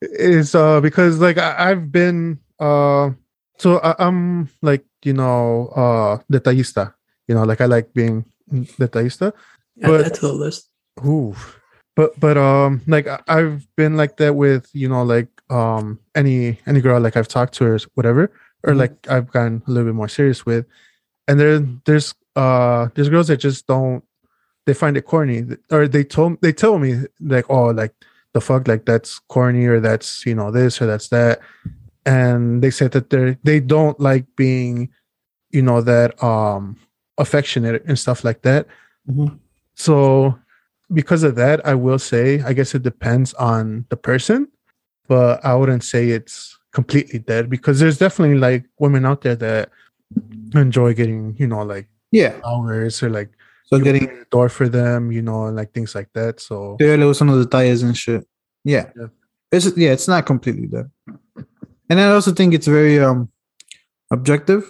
[0.00, 3.10] is uh because like I, I've been uh
[3.58, 6.94] so I, I'm like you know uh detallista,
[7.28, 9.32] you know like I like being detallista.
[9.82, 10.68] Add But- that to the list.
[11.04, 11.34] Ooh.
[11.96, 16.80] But but um like I've been like that with you know like um any any
[16.80, 18.30] girl like I've talked to or whatever
[18.62, 18.76] or Mhm.
[18.78, 20.66] like I've gotten a little bit more serious with,
[21.26, 24.04] and there there's uh there's girls that just don't
[24.66, 27.92] they find it corny or they told they tell me like oh like
[28.34, 31.40] the fuck like that's corny or that's you know this or that's that
[32.06, 34.88] and they said that they they don't like being
[35.50, 36.76] you know that um
[37.24, 38.66] affectionate and stuff like that
[39.08, 39.38] Mhm.
[39.74, 40.34] so
[40.98, 44.48] because of that i will say i guess it depends on the person
[45.08, 46.36] but i wouldn't say it's
[46.72, 49.70] completely dead because there's definitely like women out there that
[50.54, 52.34] enjoy getting you know like Yeah.
[52.44, 53.30] hours or like
[53.70, 56.96] So getting the door for them you know and like things like that so Yeah,
[56.98, 58.22] le gustan los detalles and shit.
[58.64, 58.86] Yeah.
[58.98, 59.10] Yeah.
[59.54, 60.90] It's yeah, it's not completely dead.
[61.88, 63.30] And I also think it's very um
[64.10, 64.62] objective.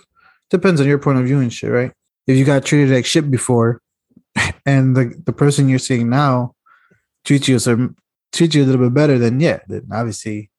[0.51, 1.93] Depends on your point of view and shit, right?
[2.31, 3.81] If you got treated like shit before
[4.67, 6.55] and the, the person you're seeing now
[7.25, 7.97] treats you some
[8.33, 10.51] treats you a little bit better, then yeah, then obviously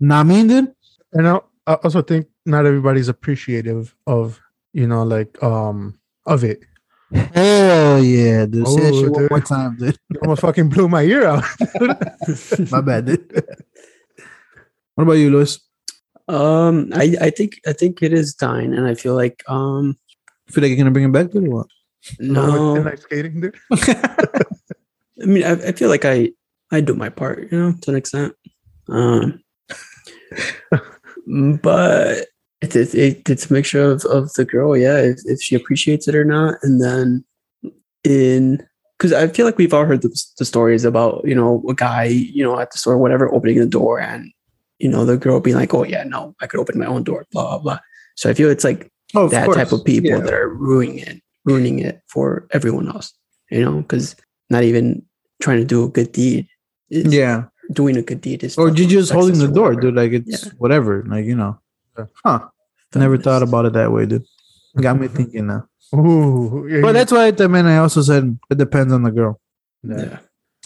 [0.00, 0.72] not mean dude.
[1.12, 4.40] and I, I also think not everybody's appreciative of
[4.72, 6.62] you know like um of it
[7.10, 8.68] Hell yeah, dude.
[8.68, 9.30] Say that Oh, shit one dude.
[9.30, 9.98] more time, dude.
[10.10, 11.42] you almost fucking blew my ear out
[12.70, 13.32] My bad, dude.
[14.94, 15.58] what about you, Louis?
[16.28, 19.96] Um, I I think I think it is dying, and I feel like um
[20.50, 21.66] Feel like you're gonna bring him back, dude, or what?
[22.20, 26.30] no, and like skating dude I mean I, I feel like I
[26.70, 28.34] I do my part, you know, to an extent.
[28.88, 29.42] Um,
[31.60, 32.26] but
[32.60, 36.08] it's it's, it, it's a mixture of, of the girl, yeah, if, if she appreciates
[36.08, 37.24] it or not, and then
[38.04, 38.64] in
[38.96, 42.04] because I feel like we've all heard the, the stories about you know a guy
[42.04, 44.32] you know at the store whatever opening the door and
[44.78, 47.26] you know, the girl being like, "Oh yeah, no, I could open my own door,"
[47.32, 47.78] blah blah blah.
[48.16, 49.56] So I feel it's like Oh, that course.
[49.56, 50.20] type of people Yeah.
[50.20, 53.12] that are ruining it, ruining it for everyone else.
[53.50, 54.16] You know, because
[54.50, 55.02] not even
[55.40, 56.46] trying to do a good deed.
[56.90, 57.44] Is, Yeah.
[57.72, 58.56] doing a good deed is.
[58.58, 59.94] Or you just holding the door, dude.
[59.94, 60.52] Like it's Yeah.
[60.58, 61.04] whatever.
[61.06, 61.58] Like, you know.
[61.98, 62.06] Yeah.
[62.24, 62.48] Huh.
[62.94, 64.24] Never thought about it that way, dude.
[64.80, 65.66] Got me thinking now.
[65.94, 69.40] Ooh, yeah, But that's why I mean I also said it depends on the girl.
[69.82, 69.96] Yeah.
[69.96, 70.18] Yeah.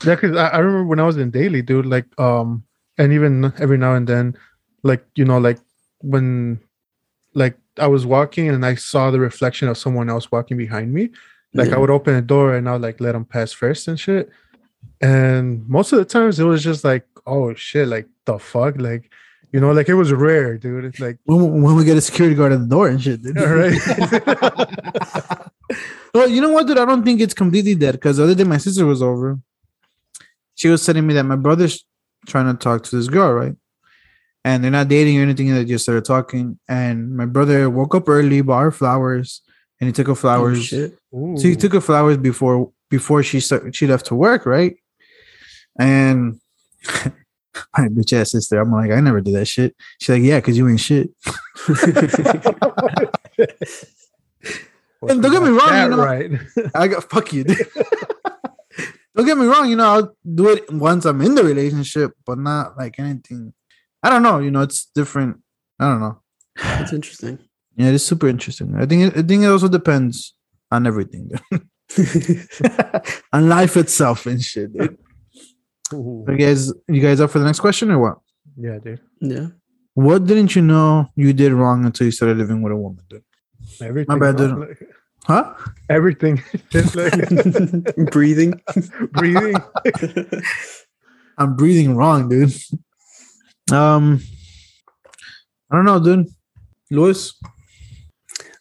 [0.05, 2.65] Yeah, because I, I remember when I was in daily, dude, like um
[2.99, 4.35] and even every now and then,
[4.83, 5.59] like, you know, like
[6.01, 6.59] when
[7.35, 11.11] like I was walking and I saw the reflection of someone else walking behind me,
[11.55, 11.77] like Yeah.
[11.77, 14.31] I would open a door and I would like let them pass first and shit.
[15.01, 18.77] And most of the times it was just like, oh shit, like the fuck?
[18.79, 19.11] Like,
[19.53, 20.85] you know, like it was rare, dude.
[20.87, 23.39] It's like When, when we get a security guard at the door and shit, dude.
[23.39, 23.75] all right.
[26.15, 26.79] well, you know what, dude?
[26.79, 29.39] I don't think it's completely dead because the other day my sister was over.
[30.55, 31.85] She was telling me that my brother's
[32.27, 33.57] trying to talk to this girl, right?
[34.45, 35.55] And they're not dating or anything.
[35.55, 36.59] They just started talking.
[36.69, 39.41] And my brother woke up early, bought her flowers,
[39.81, 40.65] and he took her Oh, flowers.
[40.65, 40.99] shit.
[41.13, 44.77] So he took her flowers before before she start, she left to work, right?
[45.79, 46.41] And
[47.79, 49.75] my bitch ass sister, I'm like, I never did that shit.
[50.01, 51.11] She's like, yeah, because you ain't shit.
[55.09, 56.31] And don't get me wrong, you know- right.
[56.77, 57.43] I got fuck you.
[57.45, 57.59] dude.
[59.17, 62.39] Don't get me wrong, you know, I'll do it once I'm in the relationship, but
[62.39, 63.53] not like anything.
[64.03, 65.41] I don't know, you know, it's different.
[65.79, 66.21] I don't know.
[66.57, 67.39] That's interesting.
[67.77, 68.75] Yeah, it's super interesting.
[68.77, 70.35] I think it, I think it also depends
[70.71, 71.63] on everything, dude.
[73.33, 74.73] on life itself and shit.
[74.73, 74.99] Dude.
[75.95, 76.25] Ooh.
[76.29, 78.19] You guys, you guys up for the next question or what?
[78.57, 79.01] Yeah, dude.
[79.21, 79.47] yeah.
[79.95, 83.25] What didn't you know you did wrong until you started living with a woman, dude?
[83.81, 84.19] Everything.
[84.19, 84.59] My bad, dude.
[84.59, 84.79] Like,
[85.25, 85.55] Huh?
[85.89, 86.43] everything.
[88.11, 88.61] Breathing.
[89.13, 89.55] breathing.
[91.39, 92.53] I'm breathing wrong, dude.
[93.73, 94.21] Um,
[95.71, 96.29] I don't know, dude.
[96.91, 97.33] Louis,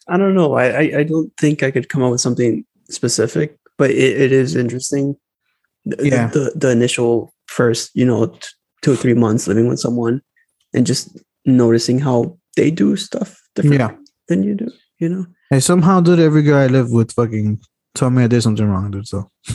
[0.08, 0.54] I don't know.
[0.54, 4.32] I, I I don't think I could come up with something specific, but it, it
[4.32, 5.16] is interesting.
[5.84, 6.28] The, Yeah.
[6.28, 8.38] The, the initial first, you know, t-
[8.82, 10.22] two or three months living with someone,
[10.74, 13.92] and just noticing how they do stuff different Yeah.
[14.28, 14.70] than you do.
[14.98, 15.26] You know.
[15.50, 17.60] Hey, somehow, dude, every girl I live with fucking
[17.94, 19.06] told me I did something wrong, dude.
[19.06, 19.30] So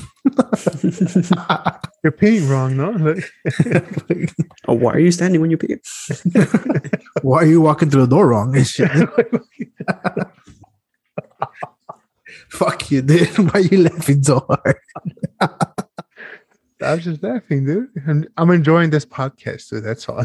[2.03, 2.91] You're peeing wrong, no?
[4.09, 4.33] Like,
[4.67, 5.75] oh, why are you standing when you pee?
[7.21, 8.55] why are you walking through the door wrong?
[12.49, 13.37] Fuck you, dude.
[13.37, 14.77] Why are you laughing so hard?
[16.81, 17.89] I was just laughing, dude.
[18.05, 19.83] And I'm enjoying this podcast, dude.
[19.83, 20.23] That's all.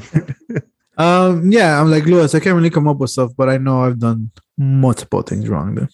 [0.99, 2.35] Um, yeah, I'm like Louis.
[2.35, 5.75] I can't really come up with stuff, but I know I've done multiple things wrong,
[5.75, 5.89] dude.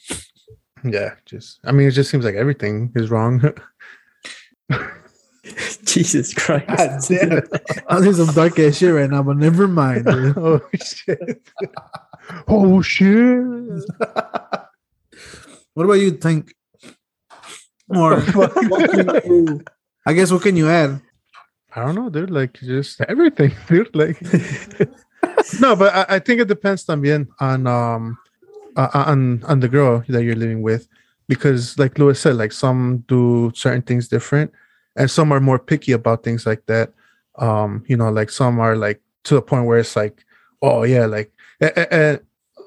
[0.84, 3.42] Yeah, just I mean, it just seems like everything is wrong.
[5.84, 7.10] Jesus Christ!
[7.88, 10.04] I'm doing some dark ass shit right now, but never mind.
[10.04, 10.36] Dude.
[10.38, 11.42] oh shit!
[12.46, 13.44] oh shit!
[15.74, 16.54] What about you think?
[17.88, 18.22] Or
[20.06, 21.00] I guess what can you add?
[21.74, 22.30] I don't know, dude.
[22.30, 23.94] Like just everything, dude.
[23.94, 24.20] Like
[25.60, 28.18] no, but I, I think it depends también on um
[28.76, 30.88] uh, on on the girl that you're living with,
[31.28, 34.52] because like Louis said, like some do certain things different,
[34.96, 36.92] and some are more picky about things like that.
[37.38, 40.24] Um, you know, like some are like to the point where it's like,
[40.62, 42.16] oh yeah, like eh, eh, eh,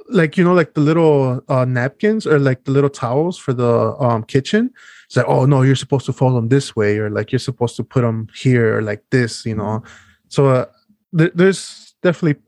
[0.10, 3.96] like you know, like the little uh, napkins or like the little towels for the
[4.00, 4.72] um kitchen.
[5.08, 7.76] It's like, oh no, you're supposed to fold them this way, or like you're supposed
[7.78, 9.84] to put them here, or like this, you know.
[10.30, 10.66] So uh,
[11.12, 12.42] there, there's definitely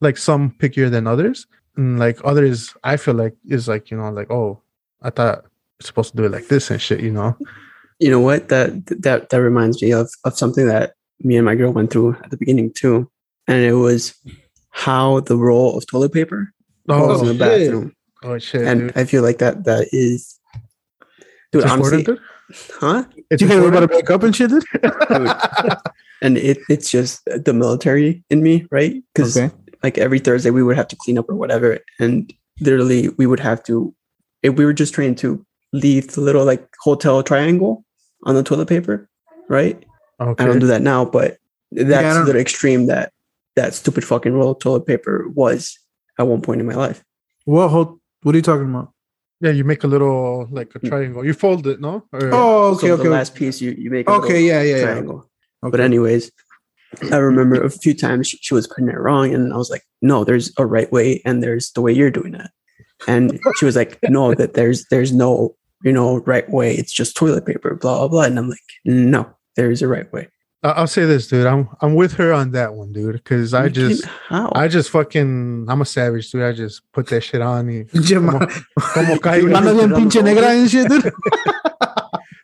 [0.00, 1.46] like some pickier than others,
[1.80, 4.60] and like others, I feel like is like you know, like oh,
[5.00, 7.36] I thought you're supposed to do it like this and shit, you know.
[7.98, 8.48] You know what?
[8.50, 12.16] That that that reminds me of of something that me and my girl went through
[12.22, 13.10] at the beginning too,
[13.48, 14.14] and it was
[14.68, 16.52] how the roll of toilet paper
[16.90, 17.40] oh, goes in the shit.
[17.40, 18.96] bathroom, oh shit, and dude.
[18.96, 20.38] I feel like that that is,
[21.50, 21.62] dude.
[21.62, 22.66] It's honestly, important, dude?
[22.72, 23.04] huh?
[23.30, 23.90] It's You guys about to important?
[23.90, 24.64] break up and shit, dude?
[26.22, 29.02] And it it's just the military in me, right?
[29.14, 29.54] Because Okay.
[29.82, 33.40] Like every Thursday we would have to clean up or whatever, and literally we would
[33.40, 33.94] have to.
[34.42, 37.84] If we were just trained to leave the little like hotel triangle
[38.24, 39.08] on the toilet paper,
[39.48, 39.82] right?
[40.20, 40.44] Okay.
[40.44, 41.38] I don't do that now, but
[41.72, 43.12] that's don't- the extreme that
[43.56, 45.78] that stupid fucking roll of toilet paper was
[46.18, 47.02] at one point in my life.
[47.44, 47.68] What?
[47.68, 48.92] Hold, what are you talking about?
[49.40, 50.88] Yeah, you make a little like a mm.
[50.88, 51.24] triangle.
[51.24, 52.04] You fold it, no?
[52.12, 53.02] Or, Oh, okay, so okay.
[53.04, 55.12] the last piece you, you make a Okay, little yeah, yeah, yeah.
[55.62, 55.70] Okay.
[55.70, 56.30] But anyways,
[57.12, 59.82] I remember a few times she, she was putting it wrong, and I was like,
[60.02, 62.50] "No, there's a right way, and there's the way you're doing it."
[63.06, 66.74] And she was like, "No, that there's there's no you know right way.
[66.74, 70.12] It's just toilet paper, blah blah blah." And I'm like, "No, there is a right
[70.12, 70.28] way."
[70.62, 71.46] I- I'll say this, dude.
[71.46, 73.14] I'm I'm with her on that one, dude.
[73.14, 74.50] Because I just how?
[74.54, 76.42] I just fucking I'm a savage, dude.
[76.42, 79.50] I just put that shit on y Pinche como, como caiga.
[79.52, 81.12] Mano bien pinche negra and shit, dude.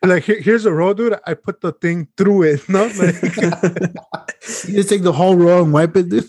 [0.06, 1.18] Like here, here's a roll, dude.
[1.26, 2.86] I put the thing through it, no?
[2.86, 3.22] Like,
[4.68, 6.24] You just take the whole roll and wipe it, dude.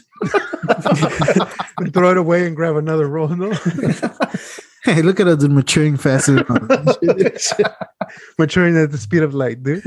[1.78, 3.52] and throw it away and grab another roll, no?
[4.84, 6.44] Hey, look at us maturing faster.
[8.40, 9.84] Maturing at the speed of light, dude.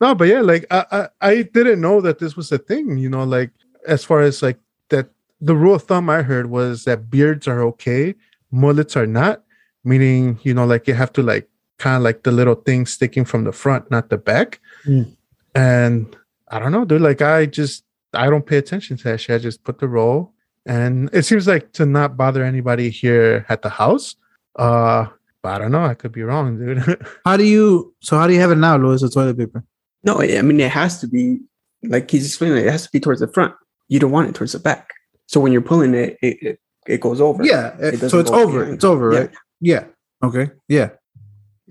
[0.00, 3.08] no, but yeah, like I, I I didn't know that this was a thing, you
[3.08, 3.50] know, like
[3.86, 7.62] as far as like that the rule of thumb I heard was that beards are
[7.62, 8.14] okay,
[8.50, 9.42] mullets are not,
[9.84, 11.48] meaning, you know, like you have to like
[11.80, 14.60] kind of like the little thing sticking from the front, not the back.
[14.86, 15.16] Mm.
[15.54, 16.16] And
[16.48, 17.00] I don't know, dude.
[17.00, 19.34] Like I just I don't pay attention to that shit.
[19.34, 20.32] I just put the roll,
[20.66, 24.14] and it seems like to not bother anybody here at the house.
[24.56, 25.06] Uh,
[25.42, 25.84] but I don't know.
[25.84, 27.06] I could be wrong, dude.
[27.24, 27.94] how do you?
[28.00, 29.00] So how do you have it now, Louis?
[29.00, 29.64] The toilet paper.
[30.04, 31.40] no, I mean it has to be
[31.82, 32.58] like he's explaining.
[32.64, 33.54] It has to be towards the front.
[33.88, 34.90] You don't want it towards the back.
[35.26, 37.42] So when you're pulling it, it it, it goes over.
[37.44, 37.74] Yeah.
[37.78, 38.60] It so it's over.
[38.60, 38.74] behind.
[38.74, 39.18] It's over, Yeah.
[39.18, 39.30] right?
[39.60, 39.84] Yeah.
[40.22, 40.50] Okay.
[40.68, 40.90] Yeah.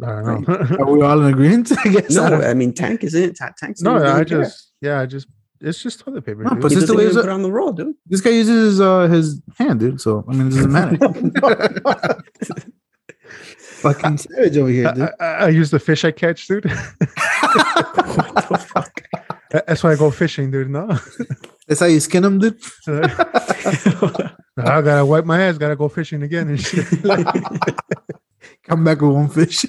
[0.04, 0.78] I don't know.
[0.80, 1.72] Are we all in agreement?
[1.86, 2.12] I guess.
[2.12, 3.38] No, don't- I mean tank is it.
[3.38, 4.44] Ta- Tank's no, doesn't I even care.
[4.44, 5.28] just yeah, I just
[5.62, 6.44] it's just toilet paper.
[6.44, 6.62] No, dude.
[6.62, 7.94] but he this the doesn't way even it's- on the roll, dude.
[8.06, 10.00] this guy uses his uh his hand, dude.
[10.00, 10.98] So I mean, it doesn't matter.
[13.60, 15.10] Fucking savage over here, dude.
[15.20, 16.66] I, I, I use the fish I catch, dude.
[16.66, 16.74] what
[18.50, 19.04] the fuck?
[19.52, 20.70] That's why I go fishing, dude.
[20.70, 20.98] No,
[21.68, 22.60] That's how you skin them, dude.
[22.88, 25.58] I gotta wipe my ass.
[25.58, 26.86] Gotta go fishing again and shit.
[28.64, 29.66] Come back with one fish.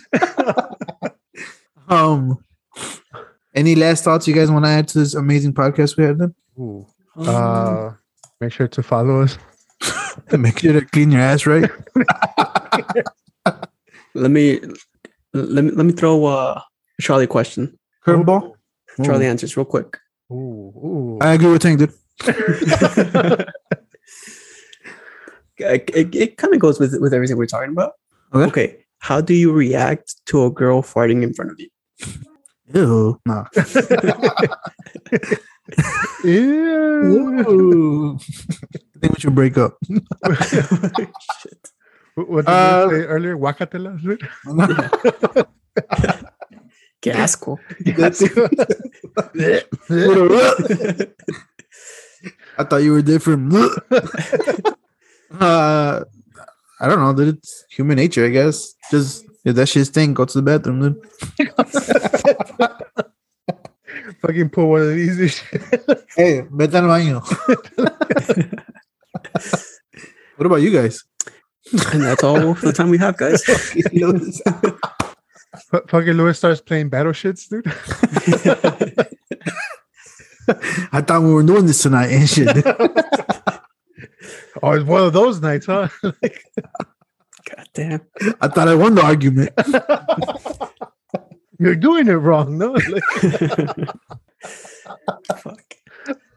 [1.88, 2.42] um,
[3.54, 6.18] any last thoughts you guys want to add to this amazing podcast we had?
[6.18, 6.86] Then Ooh.
[7.16, 7.92] Uh,
[8.40, 9.38] make sure to follow us.
[10.32, 11.70] make sure to clean your ass right.
[14.14, 14.60] let me
[15.32, 16.60] let me let me throw uh,
[16.98, 17.78] a Charlie question.
[18.06, 18.54] Curveball.
[19.04, 19.98] Charlie answers real quick.
[20.30, 21.18] Ooh, ooh.
[21.20, 21.92] I agree with Tank, dude.
[25.58, 27.92] it, it, it kind of goes with with everything we're talking about.
[28.34, 28.46] Okay.
[28.48, 31.68] Okay, how do you react to a girl farting in front of you?
[32.72, 33.20] Ew.
[33.26, 33.44] No.
[36.24, 37.10] yeah.
[37.10, 38.16] Ooh.
[38.16, 38.18] I
[39.00, 39.76] think we should break up.
[41.40, 41.70] Shit.
[42.14, 43.36] What what did Uh, you say earlier?
[43.36, 43.98] Wakatela?
[44.00, 44.22] dude?
[47.02, 47.56] Qué asco.
[52.58, 53.52] I thought you were different.
[55.40, 56.04] uh,
[56.80, 57.36] I don't know, dude.
[57.36, 58.74] It's human nature, I guess.
[58.90, 60.96] Just if that shit stink, go to the bathroom, dude.
[64.22, 65.36] Fucking pull one of these.
[65.36, 65.62] shit.
[66.16, 67.20] Hey, vete al baño.
[70.36, 71.04] what about you guys?
[71.92, 73.42] and that's all the time we have, guys.
[75.88, 77.66] Fucking Lewis starts playing battle shits, dude.
[80.92, 82.48] I thought we were doing this tonight and shit.
[84.60, 84.68] Dude.
[84.68, 85.88] Oh, it's one of those nights, huh?
[86.02, 88.00] God damn.
[88.40, 89.50] I thought I won the argument.
[91.58, 92.72] You're doing it wrong, no?
[92.72, 93.04] Like,
[95.36, 95.74] Fuck.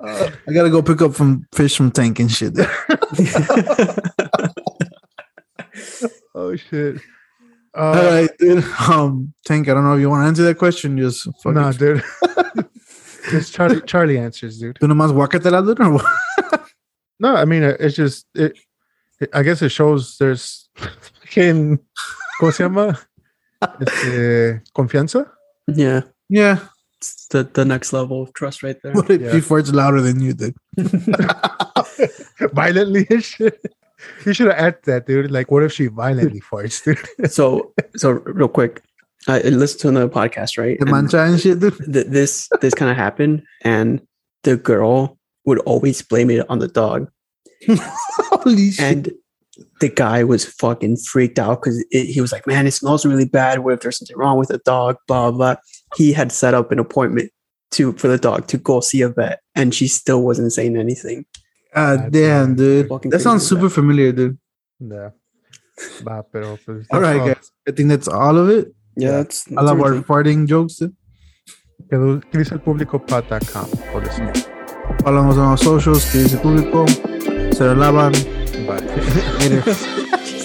[0.02, 2.54] I gotta go pick up from fish from tank and shit.
[6.36, 6.98] oh shit.
[7.76, 8.64] All Uh, right, dude.
[8.88, 9.68] Um, tank.
[9.70, 10.98] I don't know if you want to answer that question.
[10.98, 11.54] Just fucking.
[11.54, 12.04] nah, dude.
[13.32, 13.82] Just Charlie.
[13.82, 14.78] Charlie answers, dude.
[14.80, 16.63] ¿Tú nomás guácatela, dude, or what?
[17.20, 18.54] No, I mean it's just it.
[19.22, 21.80] it- I guess it shows there's fucking
[22.42, 23.00] ¿Cómo se llama?
[23.80, 25.32] Este, confianza.
[25.68, 26.02] Yeah.
[26.28, 26.60] Yeah.
[26.98, 28.92] It's the, the next level of trust right there.
[28.94, 29.32] What if Yeah.
[29.32, 30.56] he farts louder than you did?
[32.54, 33.60] violently and shit.
[34.26, 35.32] You should have added that, dude.
[35.32, 37.32] Like, what if she violently farts, dude?
[37.32, 38.82] so so real quick.
[39.28, 40.78] I listened to another podcast, right?
[40.78, 41.78] The And mancha and shit, dude.
[41.78, 44.02] th- this this kind of happened and
[44.44, 47.10] the girl would always blame it on the dog
[47.68, 48.86] Holy shit.
[48.86, 49.12] and
[49.80, 53.60] the guy was fucking freaked out because he was like man it smells really bad
[53.60, 55.56] what if there's something wrong with the dog blah blah
[55.96, 57.32] he had set up an appointment
[57.72, 61.26] to for the dog to go see a vet and she still wasn't saying anything
[61.74, 62.88] God damn, dude.
[62.88, 64.38] Fucking That sounds crazy, super familiar, dude.
[64.80, 65.10] Yeah.
[66.04, 67.52] Va, pero pues, All right, that's guys.
[67.68, 68.68] I think that's all of it.
[68.96, 69.12] yeah, Yeah.
[69.18, 70.76] that's, I love our farting jokes.
[70.76, 70.96] Dude.
[71.92, 73.70] Quedó crisalpublicopod.com.
[73.92, 74.32] Or the same.
[74.34, 74.53] Follow
[75.30, 76.06] us on our socials.
[76.12, 76.86] Que dice público.
[77.52, 78.14] Se lo lavan.
[78.68, 78.82] Bye.
[79.40, 79.64] Later.